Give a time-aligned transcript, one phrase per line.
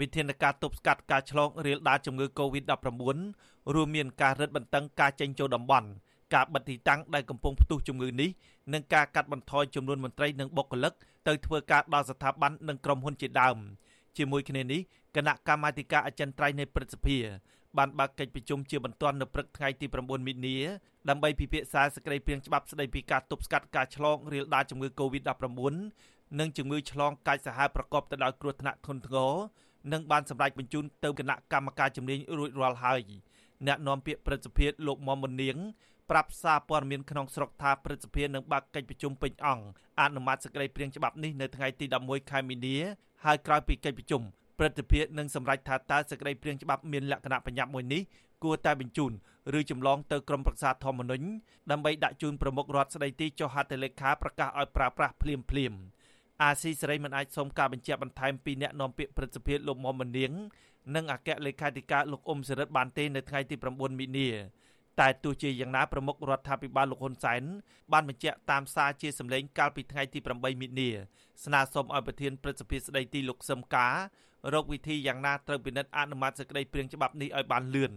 [0.00, 2.86] វិធានការទប់ស្កាត់ការឆ្លងរាលដាលជំងឺ Covid-19
[3.74, 5.88] រួមមានការរឹតបន្តឹងការចេញចូលតំបន់
[6.34, 8.30] ការបិទទីតាំងដែលកំពុងផ្ទុះជំងឺនេះ
[8.72, 10.92] និងការកាត់បន្ថយចំនួនមន្ត្រីនិងបុគ្គលិក
[11.28, 13.56] ទៅធ្វើការដល់ស្ថាប័ននិងក្រុមហ៊ុនជាដើម
[14.16, 14.80] ជាមួយគ្នានេះ
[15.16, 17.18] គណៈកម្មាធិការអចិន្ត្រៃយ៍នៃព្រឹទ្ធសភា
[17.78, 20.56] បានបើកកិច្ចប្រជុំជាបន្ទាន់នៅព្រឹកថ្ងៃទី9មីនា
[21.08, 25.74] ដើម្បីពិភាក្សាសេចក្តីព្រាងច្បាប់ស្តីពីការទប់ស្កាត់ការឆ្លងរាលដាលជំងឺ Covid-19
[26.38, 29.32] និងជំងឺឆ្លងកាចសាហាវប្រកបទៅដោយគ្រោះថ្នាក់ធ្ងន់ធ្ងរ
[29.92, 33.00] និងបានសម្រេចបញ្ជូនទៅគណៈកម្មការជំនាញរួចរាល់ហើយ
[33.66, 35.56] អ្នកនាំពាក្យព្រឹទ្ធសភាលោកមុំមុននាង
[36.10, 39.64] ប្រាប់សារព័ត៌មានក្នុងស្រុកថាព្រឹទ្ធសភានឹងបើកកិច្ចប្រជុំពេញអង្គ
[40.00, 42.76] អនុម័តសេចក្តីព្រាងច្បាប់នេះនៅថ្ងៃទី11ខែមីនា
[43.24, 44.22] ហើយក្រោយពីកិច្ចប្រជុំ
[44.58, 48.02] ព្រឹទ្ធសភានឹងសម្រេចថាតើសេចក្តីព្រាងច្បាប់មានលក្ខណៈបញ្ញត្តិមួយនេះ
[48.44, 49.12] គួរតែបញ្ជូន
[49.58, 51.26] ឬចម្លងទៅក្រមប្រឹក្សាធម្មនុញ្ញ
[51.70, 55.72] ដើម្បីដាក់ជូនប្រមុខរដ្ឋស្ដីទីចុះហត្ថលេខាប្រកាសឲ្យប្រើប្រាស់ភ្លាមភ្លាម
[56.42, 60.32] អាស៊ីសេរីមិនអាចសុំការបញ្ជាក់បន្ថែមពីអ្នកនាំពាក្យព្រឹទ្ធសភាលោកមុំមនាង
[60.94, 64.28] និងអគ្គលេខាធិការលោកអ៊ុំសិរិទ្ធបានទេនៅថ្ងៃទី9មីនា
[65.00, 67.42] តែទោះជាយ៉ាងណាប្រមុខរដ្ឋាភិបាលលោកហ៊ុនសែន
[67.92, 70.90] បានបញ្ជាក់តាមសារជាសម្លេងកាលពីថ្ងៃទី8មីនា
[71.44, 73.94] ស្នើសុំឲ្យប្រធានព្រឹទ្ធសភាស្ដីទីលោកសឹមការ
[74.54, 77.92] រកវិធីយ៉ាងណាត្រូវពិនិត្យអនុម័តសេចក្តីព្រាងច្បាប់នេះឲ្យបានលឿន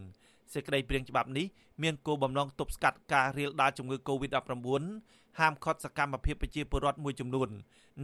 [0.54, 1.46] សេចក្តីព្រាងច្បាប់នេះ
[1.84, 4.84] មានគោលបំណងទប់ស្កាត់ការរាលដាលជំងឺ Covid-19
[5.40, 7.50] ហាមឃាត់សកម្មភាពប្រជាពលរដ្ឋមួយចំនួន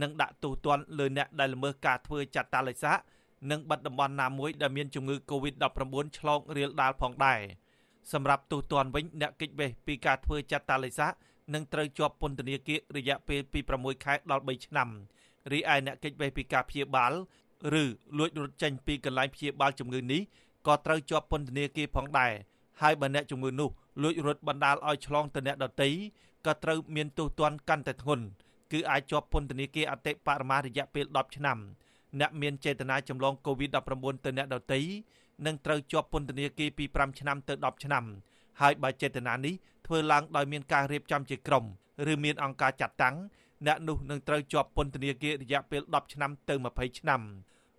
[0.02, 2.92] និងដាក់ទោសទណ្ឌលើអ្នកដែលល្មើសការធ្វើចាត់តាឡេសា
[3.50, 7.40] និងបិទតំបន់ណាមួយដែលមានជំងឺ Covid-19 ឆ្លងរាលដាលផងដែរ
[8.12, 11.06] សម្រាប់ទោសទណ្ឌវិញអ្នកកិច្ចវេះពីការធ្វើចាត់តាឡេសា
[11.54, 14.88] នឹងត្រូវជាប់ពន្ធនាគាររយៈពេលពី6ខែដល់3ឆ្នាំ
[15.52, 17.12] រីឯអ្នកកិច្ចវេះពីការព្យាបាល
[17.82, 17.84] ឬ
[18.18, 20.20] លួចរត់ចេញពីកន្លែងព្យាបាលជំងឺនេះ
[20.66, 22.32] ក៏ត្រូវជាប់ពន្ធនាគារផងដែរ
[22.80, 23.70] ហើយបើអ្នកជំងឺនោះ
[24.02, 25.88] លួចរត់បណ្ដាលឲ្យឆ្លងទៅអ្នកដទៃ
[26.46, 28.24] ក៏ត្រូវមានទោសទណ្ឌកាន់តែធ្ងន់
[28.72, 31.58] គឺអាចជាប់ពន្ធនាគារអតិបរមារយៈពេល10ឆ្នាំ
[32.20, 34.80] អ្នកមានចេតនាចម្លង COVID-19 ទៅអ្នកដទៃ
[35.46, 38.04] នឹងត្រូវជាប់ពន្ធនាគារពី5ឆ្នាំទៅ10ឆ្នាំ
[38.60, 39.54] ហើយបើចេតនានេះ
[39.86, 41.64] ធ្វើឡើងដោយមានការរៀបចំជាក្រុម
[42.12, 43.16] ឬមានអង្គការចាត់តាំង
[43.66, 47.20] អ្នកនោះនឹងត្រូវជាប់ពន្ធនាគាររយៈពេល10ឆ្នាំទៅ20ឆ្នាំ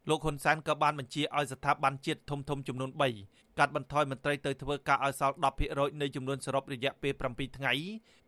[0.09, 2.91] លោកហ៊ុនសែនក៏បានបញ្ជាឲ្យស្ថាប័នជាតិធំធំចំនួន
[3.23, 5.35] 3កាត់បន្ថយមន្ត្រីទៅធ្វើការឲ្យសល់
[5.67, 7.73] 10%នៃចំនួនសរុបរយៈពេល7ថ្ងៃ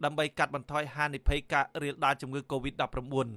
[0.03, 3.29] ដើម្បីកាត់បន្ថយហានិភ័យការរាលដាលជំងឺ Covid-19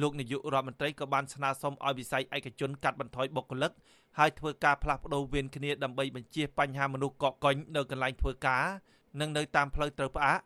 [0.00, 3.72] លោកនាយករដ្ឋមន្ត្រីក៏បានស្នើសុំឲ្យវិស័យឯកជនកាត់បន្ថយបុគ្គលិក
[4.18, 8.64] ហើយធ្វើការផ្លាស់ប្តូរវេនគ្នាដើម្បីបញ្ជៀសបញ្ហាមនុស្សកកកុញនៅកន្លែងធ្វើការ
[9.20, 10.38] និងនៅតាមផ្លូវត្រូវផ្អាក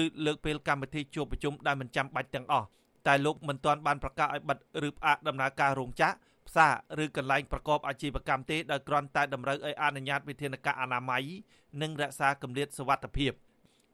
[0.00, 2.66] ឬលើកពេលកម្មវិធីជួបប្រជុំដែលមិនចាំបាច់ទាំងអស់
[3.06, 6.16] តែលោកមិនទាន់បានប្រកាសឲ្យបិទឬផ្អាកដំណើរការរោងចក្រ
[6.48, 11.24] ផ្សារឬកន្លែងប្រកបអាជីវកម្មទេដោយគ្រាន់តែតម្រូវឲ្យអនុញ្ញាតវិធានការអនាម័យ
[11.82, 13.32] និងរក្សាគម្លាតសុវត្ថិភាព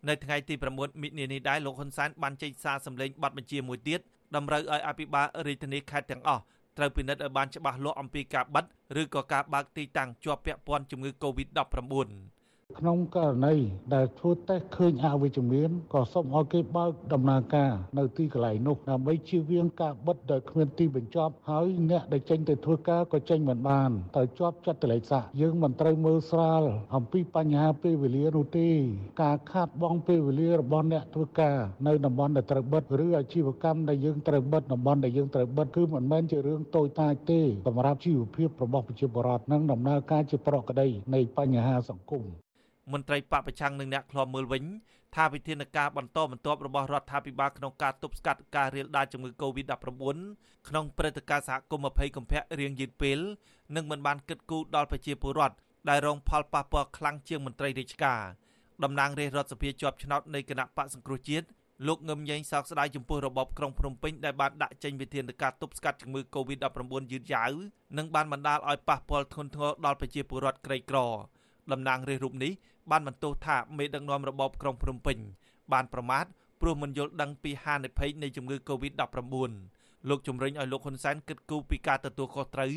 [0.08, 4.00] នៅថ្ងៃទី9មិនិនានេះដែរលោកហ៊ុនសែនបានចេញសារសម្លេងប័ណ្ណបញ្ជាមួយទៀត
[4.36, 6.42] តម្រូវឲ្យអភិបាលរាជធានីខេត្តទាំងអស់
[6.78, 8.64] ត្រូវពិនិត្យឲ្យបានច្បាស់លាស់អំពីការបិទ
[9.00, 12.43] ឬក៏ការបើកទីតាំងជាប់ពាក់ព័ន្ធជំងឺ Covid-19
[12.78, 13.54] ក្នុងករណី
[13.94, 26.62] ដែលធ្វើតេស្តឃើញអវិជ្ជមានក៏សូមឲ្យគេបើកដំណើរការនៅទីកន្លែងនោះដើម្បីជៀសវាងការបិទដោយគ្មានទីបញ្ចប់ហើយអ្នកដែលចេញទៅធ្វើការក៏ចេញមិនបានត្រូវជាប់ចាត់តលេខសាយើងមិនត្រូវមើលស្រាល
[26.96, 28.68] អំពីបញ្ហាពេលវេលានោះទេ
[29.22, 42.24] ការខាតបង់ពេលវេលារបស់អ្នកធ្វើការនៅតំបន់ដែលត្រូវបិទឬអាជីវកម្មដែលយើងត្រូវបិទតំបន់ដែលយើងត្រូវបិទគឺមិនមែនជារឿងតូចតាចទេសម្រាប់ជីវភាពរបស់ប្រជាពលរដ្ឋនិងដំណើរការជាប្រក្រតីនៃបញ្ហាសង្គម
[42.92, 44.64] មន្ត្រីបពប្រឆាំងនិងអ្នកឃ្លាំមើលវិញ
[45.14, 49.74] ថាវិធានការបន្តបន្ទាប់របស់រដ្ឋាភិបាលក្នុងការទប់ស្កាត់ការរាលដាលជំងឺ Covid-19
[50.68, 53.18] ក្នុងព្រឹត្តិការណ៍សហគមន៍20កុម្ភៈរៀងយឺតពេល
[53.76, 55.56] នឹងមិនបានគិតគូរដល់ប្រជាពលរដ្ឋ
[55.88, 58.20] ដែលរងផលប៉ះពាល់ខ្លាំងជាងមន្ត្រីរាជការ
[58.84, 61.46] តំណាងរាជរដ្ឋសភាជាប់ឆ្នោតនៃគណៈបកសង្គ្រោះជាតិ
[61.86, 67.52] លោកងឹមញែងសោកស្ដាយចំពោះរបបក្រុងភ្នំពេញដែលបានដាក់ចេញវិធានការទប់ស្កាត់ជំងឺ Covid-19 យឺតយ៉ាវ
[67.98, 70.98] និងបានបណ្ដាលឲ្យប៉ះពាល់ធ្ងន់ធ្ងរដល់ប្រជាពលរដ្ឋក្រីក្រ
[71.72, 72.52] តំណាងរាជរូបនេះ
[72.90, 75.18] បានបន្ទោសថាមេដឹកនាំរបបក្រុងភ្នំពេញ
[75.72, 76.24] បានប្រមាថ
[76.60, 79.50] ព្រោះមិនយល់ដឹងពីហានិភ័យនៃជំងឺ Covid-19
[80.08, 82.74] លោកជំរិញឲ្យលោកហ៊ុនសែនគិតគូរពីការទទួលខុសត្រូវ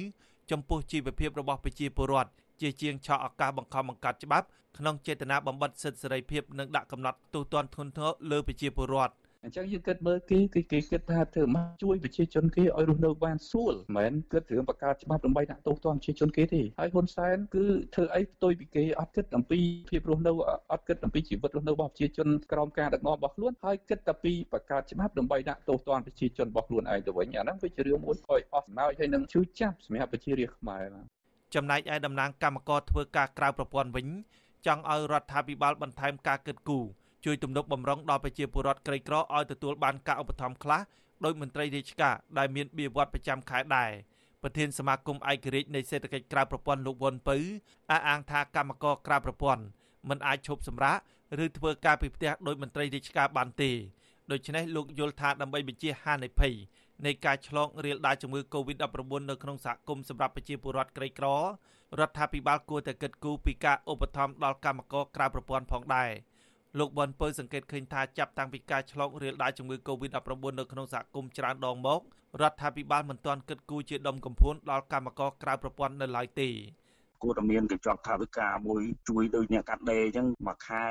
[0.52, 2.32] ចំពោះជីវភាពរបស់ប្រជាពលរដ្ឋ
[2.62, 9.14] ជាជាងឆក់ឱកាសបង្ខំបង្កាត់ច្បាប់ក្នុងចេតនាបំបត្តិសិទ្ធិសេរីភាពនិងដាក់កំណត់ទោសទណ្ឌធ្ងន់ធ្ងរលើប្រជាពលរដ្ឋ
[9.44, 19.60] អញ្ចឹងយើងគិតមើលគេគឺគេគិតថាធ្វើមកជួយប្រជាជនគេឲ្យរស់នៅបានស្រួលមិនមែនគិតរឿងបង្កើតច្បាប់ដើម្បីដាក់ទោសទណ្ឌប្រជាជនគេទេហើយហ៊ុនសែនគឺធ្វើអីផ្ទុយពីគេអត់គិតអំពី
[19.92, 20.32] ភាពរស់នៅ
[20.72, 30.86] អត់គិតអំពីជីវិតរស់នៅរបស់ប្រជាជនក្រោមការដឹកនាំរបស់ខ្លួនហើយគិតតែពីបង្កើតច្បាប់ដើម្បីដាក់ទោសទណ្ឌប្រជាជនរបស់ខ្លួនឯងទៅវិញអាហ្នឹងវាជារឿងមួយឲ្យអស់សំណើចហើយនឹងឈឺចាប់សម្រាប់ប្រជារាស្ត្រខ្មែរ
[31.56, 34.08] ចំណែកឯតំណាងកម្មករធ្វើការក្រៅប្រព័ន្ធវិញ
[34.66, 36.86] ចង់ឲ្យរដ្ឋាភិបាលបន្ថែមការគិតគូរ
[37.26, 40.82] ជួយទំនុកបំរុងដល់ប្រជាពលរដ្ឋក្រីក្រឲ្យទទួលបានការឧបត្ថម្ភខ្លះ
[41.26, 43.92] ដោយមន្ត្រីរាជការដែលមានបៀវត្សប្រចាំខែដែរ
[44.44, 47.38] ប្រធានសមាគមឯករាជ្យនៃសេដ្ឋកិច្ចក្រៅប្រព័ន្ធលោកវ៉ុនពៅ
[47.92, 49.64] អះអាងថាកម្មករក្រៅប្រព័ន្ធ
[50.10, 50.98] មិនអាចឈប់សម្រាក
[51.44, 53.72] ឬធ្វើការពីផ្ទះដោយមន្ត្រីរាជការបានទេ
[54.32, 56.54] ដូច្នេះលោកយល់ថាដើម្បីបញ្ជាហានិភ័យ
[57.06, 61.28] នៃការឆ្លងរាលដាលជំងឺ Covid-19 នៅក្នុងសហគមន៍សម្រាប់ប្រជាពលរដ្ឋក្រីក្រ
[62.00, 66.10] រដ្ឋាភិបាលគួរតែគិតគូរពីការឧបត្ថម្ភដល់កម្មករក្រៅប្រព័ន្ធផងដែរ
[66.80, 70.30] លោកបនពើសង្កេតឃើញថាចាប់តាំងពីការឆ្លងរាលដាលជំងឺ Covid-19
[70.60, 72.02] នៅក្នុងសហគមន៍ច្រើនដងមក
[72.42, 76.50] រដ្ឋាភិបាលមិនទាន់គិតគូរជាដុំកំភួនដល់កម្មករក្រៅប្រព័ន្ធនៅឡើយទេ
[77.24, 80.86] គួរតែមានកញ្ចក់ថវិកាមួយជួយដូចអ្នកកាត់ដេរអញ្ចឹងមួយខែ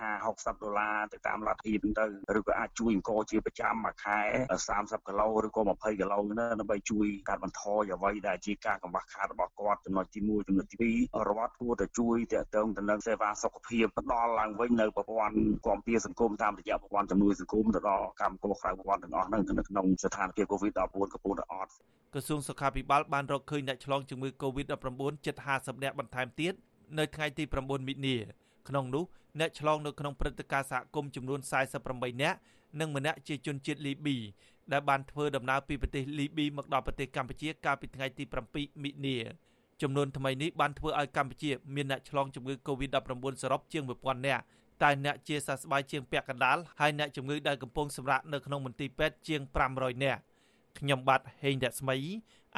[0.00, 2.04] 50 60ដុល្លារទៅតាមលទ្ធភាពទៅ
[2.38, 4.20] ឬក៏អាចជួយអង្គជាប្រចាំមួយខែ
[4.64, 15.34] 30គីឡូឬក៏20គីឡូណាដើម្បីជួយកាត់បន្ថយអ្វីដែលជាការកង្វះខាតរបស់គាត់ចំណុចទី1ចំណុចទី2រដ្ឋគួរតែជួយតាក់ទងទៅនឹងសេវាសុខភាពផ្ដល់ឡើងវិញនៅប្រព័ន្ធ
[15.66, 20.78] គាំពារសង្គមតាមរយៈប្រព័ន្ធជំនួយសង្គមទៅដល់កម្មករក្រៅប្រព័ន្ធទាំងអស់ហ្នឹងនៅក្នុងស្ថានភាព COVID-19
[21.14, 21.72] កំពុងតែអត់
[22.14, 26.54] ក្រសួងសុខាភិបាលបានរកឃើញអ្នកឆ្លងជំងឺ COVID-19 ជិត50នាក់បន្ថែមទៀត
[26.98, 28.16] នៅថ្ងៃទី9មិនិនា
[28.68, 29.04] ក្នុងនោះ
[29.40, 31.40] អ្នកឆ្លងនៅក្នុងព្រឹត្តិការណ៍សហគមន៍ចំនួន
[31.80, 32.38] 48នាក់
[32.80, 34.16] និងម្នាក់ជាជនជាតិលីប៊ី
[34.72, 39.16] ដែលបានធ្វើដំណើរពីប្រទេសលីប៊ីមកដល់ប្រទេសកម្ពុជាកាលពីថ្ងៃទី7មិនិនា
[39.82, 44.42] ចំនួនថ្មីនេះបានធ្វើឲ្យកម្ពុជាមានអ្នកឆ្លងជំងឺ Covid-19 សរុបជាង1000នាក់
[44.82, 49.40] តែអ្នកជាសះស្បើយជាងពាក់កណ្ដាលហើយអ្នកជំងឺដែលកំពុងសម្រាកនៅក្នុងមន្ទីរពេទ្យជាង
[49.72, 50.20] 500នាក់
[50.78, 51.96] ខ្ញុំបាទហេងរស្មី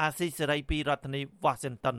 [0.01, 1.97] អាស៊ីសេរីពីរដ្ឋធានី Washington